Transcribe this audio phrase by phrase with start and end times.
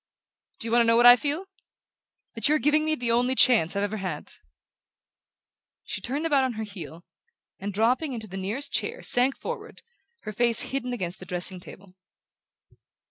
[0.59, 1.45] Do you want to know what I feel?
[2.33, 4.33] That you're giving me the only chance I've ever had!"
[5.83, 7.05] She turned about on her heel
[7.59, 9.83] and, dropping into the nearest chair, sank forward,
[10.21, 11.93] her face hidden against the dressing table.